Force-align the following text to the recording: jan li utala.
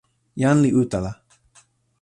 jan 0.41 0.57
li 0.63 0.69
utala. 0.81 1.11